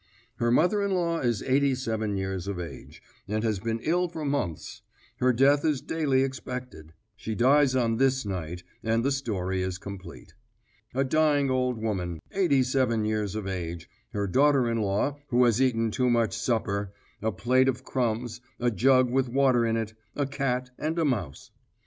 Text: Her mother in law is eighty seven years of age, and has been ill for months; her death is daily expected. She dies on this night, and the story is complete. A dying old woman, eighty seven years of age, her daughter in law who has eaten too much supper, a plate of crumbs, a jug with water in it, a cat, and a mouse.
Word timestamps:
Her 0.37 0.49
mother 0.49 0.81
in 0.81 0.89
law 0.95 1.19
is 1.19 1.43
eighty 1.43 1.75
seven 1.75 2.17
years 2.17 2.47
of 2.47 2.59
age, 2.59 3.03
and 3.27 3.43
has 3.43 3.59
been 3.59 3.79
ill 3.81 4.07
for 4.07 4.25
months; 4.25 4.81
her 5.17 5.31
death 5.31 5.63
is 5.63 5.79
daily 5.79 6.23
expected. 6.23 6.93
She 7.15 7.35
dies 7.35 7.75
on 7.75 7.97
this 7.97 8.25
night, 8.25 8.63
and 8.81 9.03
the 9.05 9.11
story 9.11 9.61
is 9.61 9.77
complete. 9.77 10.33
A 10.95 11.03
dying 11.03 11.51
old 11.51 11.77
woman, 11.79 12.19
eighty 12.31 12.63
seven 12.63 13.05
years 13.05 13.35
of 13.35 13.45
age, 13.45 13.87
her 14.11 14.25
daughter 14.25 14.67
in 14.67 14.81
law 14.81 15.19
who 15.27 15.45
has 15.45 15.61
eaten 15.61 15.91
too 15.91 16.09
much 16.09 16.35
supper, 16.35 16.91
a 17.21 17.31
plate 17.31 17.67
of 17.67 17.83
crumbs, 17.83 18.41
a 18.59 18.71
jug 18.71 19.07
with 19.11 19.29
water 19.29 19.67
in 19.67 19.77
it, 19.77 19.93
a 20.15 20.25
cat, 20.25 20.71
and 20.79 20.97
a 20.97 21.05
mouse. 21.05 21.51